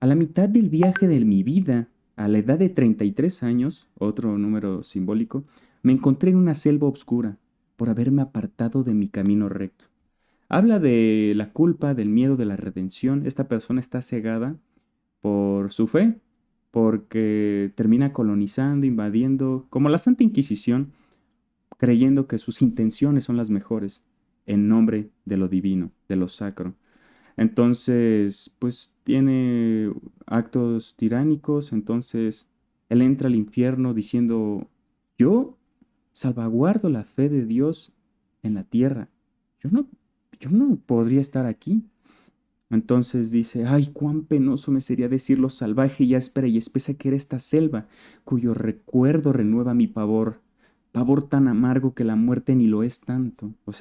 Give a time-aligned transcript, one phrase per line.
[0.00, 4.38] A la mitad del viaje de mi vida, a la edad de 33 años, otro
[4.38, 5.44] número simbólico,
[5.82, 7.36] me encontré en una selva oscura
[7.76, 9.84] por haberme apartado de mi camino recto.
[10.48, 13.26] Habla de la culpa, del miedo, de la redención.
[13.26, 14.56] Esta persona está cegada
[15.20, 16.18] por su fe,
[16.70, 20.92] porque termina colonizando, invadiendo, como la Santa Inquisición,
[21.76, 24.02] creyendo que sus intenciones son las mejores,
[24.46, 26.74] en nombre de lo divino, de lo sacro.
[27.36, 29.92] Entonces, pues tiene
[30.26, 32.46] actos tiránicos, entonces
[32.88, 34.68] él entra al infierno diciendo,
[35.16, 35.56] yo
[36.12, 37.92] salvaguardo la fe de Dios
[38.42, 39.08] en la tierra.
[39.62, 39.86] Yo no,
[40.40, 41.84] yo no podría estar aquí.
[42.70, 47.08] Entonces dice, ay, cuán penoso me sería decir lo salvaje y áspera y espesa que
[47.08, 47.86] era esta selva,
[48.24, 50.40] cuyo recuerdo renueva mi pavor,
[50.92, 53.52] pavor tan amargo que la muerte ni lo es tanto.
[53.64, 53.78] O sea,